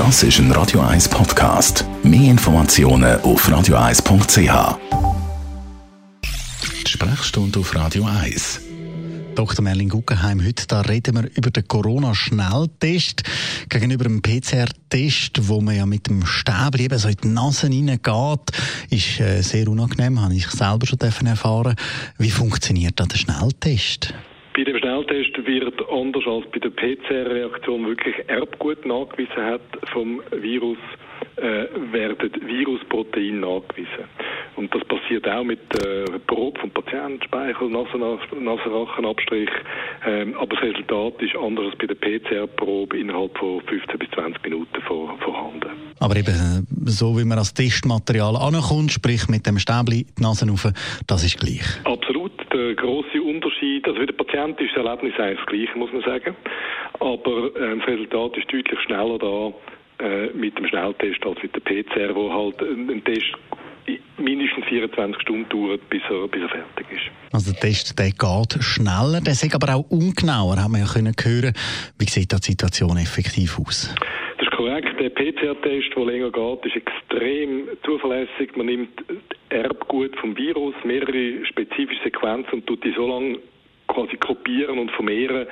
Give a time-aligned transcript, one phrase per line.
[0.00, 1.84] Das ist ein Radio 1 Podcast.
[2.02, 4.78] Mehr Informationen auf radio1.ch.
[6.86, 8.62] Die Sprechstunde auf Radio 1.
[9.34, 9.62] Dr.
[9.62, 13.24] Merlin Guggenheim, heute da reden wir über den Corona-Schnelltest
[13.68, 18.52] gegenüber dem PCR-Test, wo man ja mit dem Stäbchen eben so in die Nase reingeht.
[18.88, 21.76] Ist äh, sehr unangenehm, habe ich selber schon erfahren.
[22.16, 24.14] Wie funktioniert da der Schnelltest?
[24.60, 30.76] Bei dem Schnelltest wird anders als bei der PCR-Reaktion wirklich Erbgut nachgewiesen hat vom Virus,
[31.36, 34.04] äh, werden Virusproteine nachgewiesen.
[34.56, 39.48] Und das passiert auch mit äh, Probe vom Patienten, Speichel, Nasenrachenabstrich.
[40.04, 44.44] Ähm, aber das Resultat ist anders als bei der PCR-Probe innerhalb von 15 bis 20
[44.44, 45.70] Minuten vor, vorhanden.
[46.00, 50.46] Aber eben äh, so, wie man als Testmaterial ankommt, sprich mit dem Stäbli die Nase
[50.46, 50.68] rauf,
[51.06, 51.64] das ist gleich.
[51.84, 52.19] Absolut.
[52.52, 56.02] Der grosse Unterschied, also für den Patient ist das Erlebnis eigentlich das gleiche, muss man
[56.02, 56.36] sagen.
[56.98, 59.52] Aber äh, das Resultat ist deutlich schneller da
[60.04, 63.34] äh, mit dem Schnelltest als mit der PCR, wo halt ein Test
[64.18, 67.10] mindestens 24 Stunden dauert, bis er, bis er fertig ist.
[67.32, 71.14] Also der Test der geht schneller, der ist aber auch ungenauer, haben wir ja können
[71.22, 71.54] hören.
[71.98, 73.94] Wie sieht die Situation effektiv aus?
[74.38, 74.88] Das ist korrekt.
[75.00, 78.56] Der PCR-Test, der länger geht, ist extrem zuverlässig.
[78.56, 79.02] Man nimmt
[79.50, 83.38] Erbgut vom Virus, mehrere spezifische Sequenzen und tut die so lange
[83.88, 85.46] quasi kopieren und vermehren,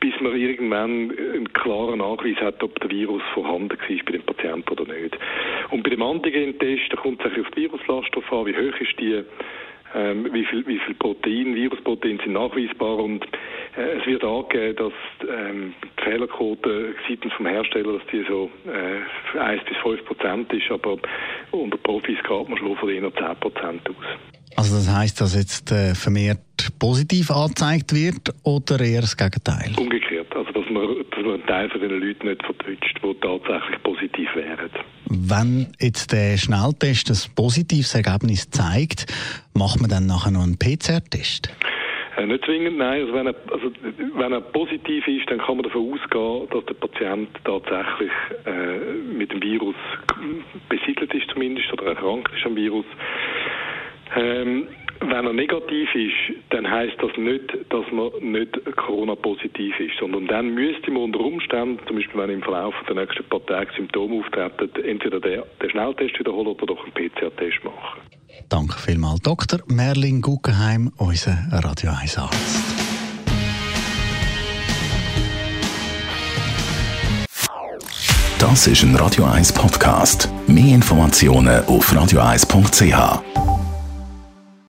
[0.00, 4.70] bis man irgendwann einen klaren Nachweis hat, ob der Virus vorhanden war bei dem Patienten
[4.70, 5.16] oder nicht.
[5.70, 8.98] Und bei dem Antigen-Test, da kommt es auf die Viruslast drauf an, wie hoch ist
[8.98, 9.22] die,
[9.94, 13.26] ähm, wie viel, wie viel Protein, Virusprotein sind nachweisbar und
[13.76, 19.64] es wird angegeben, dass ähm, die Fehlerquote seitens vom Hersteller, dass die so äh, 1
[19.64, 20.98] bis 5 Prozent ist, aber
[21.52, 24.06] unter Profis geht man schon von eher 10 Prozent aus.
[24.56, 26.40] Also das heißt, dass jetzt äh, vermehrt
[26.78, 29.72] positiv angezeigt wird oder eher das Gegenteil?
[29.78, 33.82] Umgekehrt, also dass man, dass man einen Teil von den Leuten nicht vertäuscht, die tatsächlich
[33.82, 34.70] positiv wären.
[35.08, 39.06] Wenn jetzt der Schnelltest ein positives Ergebnis zeigt,
[39.54, 41.50] macht man dann nachher noch einen PCR-Test?
[42.16, 43.02] Äh, nicht zwingend, nein.
[43.02, 43.72] Also wenn, er, also
[44.14, 48.10] wenn er positiv ist, dann kann man davon ausgehen, dass der Patient tatsächlich
[48.44, 48.78] äh,
[49.16, 49.76] mit dem Virus
[50.68, 52.86] besiedelt ist zumindest oder erkrankt ist am Virus.
[54.14, 54.68] Ähm,
[55.00, 60.54] wenn er negativ ist, dann heißt das nicht, dass man nicht Corona-positiv ist, sondern dann
[60.54, 64.70] müsste man unter Umständen, zum Beispiel wenn im Verlauf der nächsten paar Tage Symptome auftreten,
[64.84, 68.00] entweder den, Schnelltest wiederholen oder doch einen PCR-Test machen.
[68.48, 69.60] Danke vielmals, Dr.
[69.66, 72.36] Merlin Guggenheim, unser Radio 1 Arzt.
[78.38, 80.28] Das ist ein Radio 1 Podcast.
[80.48, 83.51] Mehr Informationen auf radio1.ch.